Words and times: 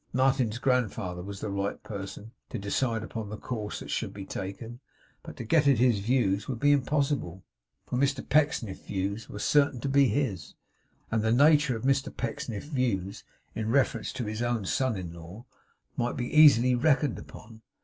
Martin's 0.13 0.57
grandfather 0.57 1.21
was 1.21 1.43
of 1.43 1.53
right 1.53 1.73
the 1.73 1.87
person 1.87 2.31
to 2.49 2.57
decide 2.57 3.03
upon 3.03 3.29
the 3.29 3.37
course 3.37 3.79
that 3.81 3.91
should 3.91 4.11
be 4.15 4.25
taken; 4.25 4.79
but 5.21 5.37
to 5.37 5.43
get 5.43 5.67
at 5.67 5.77
his 5.77 5.99
views 5.99 6.47
would 6.47 6.59
be 6.59 6.71
impossible, 6.71 7.43
for 7.85 7.99
Mr 7.99 8.27
Pecksniff's 8.27 8.81
views 8.81 9.29
were 9.29 9.37
certain 9.37 9.79
to 9.79 9.87
be 9.87 10.07
his. 10.07 10.55
And 11.11 11.21
the 11.21 11.31
nature 11.31 11.75
of 11.75 11.83
Mr 11.83 12.09
Pecksniff's 12.17 12.65
views 12.65 13.23
in 13.53 13.69
reference 13.69 14.11
to 14.13 14.25
his 14.25 14.41
own 14.41 14.65
son 14.65 14.97
in 14.97 15.13
law 15.13 15.45
might 15.95 16.17
be 16.17 16.35
easily 16.35 16.73
reckoned 16.73 17.19
upon. 17.19 17.61